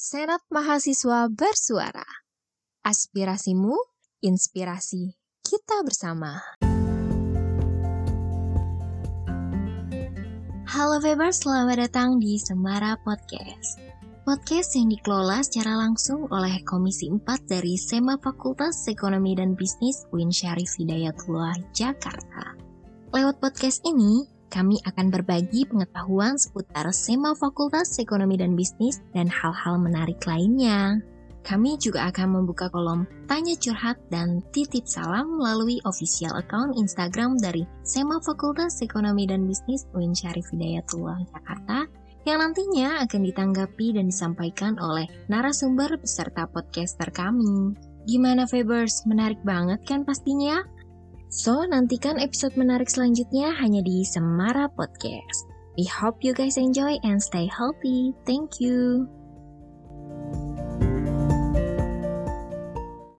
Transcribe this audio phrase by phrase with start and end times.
[0.00, 2.08] Senat Mahasiswa Bersuara.
[2.88, 3.76] Aspirasimu,
[4.24, 5.12] inspirasi
[5.44, 6.40] kita bersama.
[10.64, 13.76] Halo Febers, selamat datang di Semara Podcast.
[14.24, 20.32] Podcast yang dikelola secara langsung oleh Komisi 4 dari SEMA Fakultas Ekonomi dan Bisnis UIN
[20.32, 22.56] Syarif Hidayatullah, Jakarta.
[23.12, 29.78] Lewat podcast ini, kami akan berbagi pengetahuan seputar SEMA Fakultas Ekonomi dan Bisnis dan hal-hal
[29.78, 30.98] menarik lainnya.
[31.40, 37.64] Kami juga akan membuka kolom tanya curhat dan titip salam melalui official account Instagram dari
[37.80, 41.88] SEMA Fakultas Ekonomi dan Bisnis UIN Syarif Hidayatullah Jakarta
[42.28, 47.72] yang nantinya akan ditanggapi dan disampaikan oleh narasumber beserta podcaster kami.
[48.04, 49.08] Gimana Febers?
[49.08, 50.60] Menarik banget kan pastinya?
[51.30, 55.46] So, nantikan episode menarik selanjutnya hanya di Semara Podcast.
[55.78, 58.10] We hope you guys enjoy and stay healthy.
[58.26, 59.06] Thank you.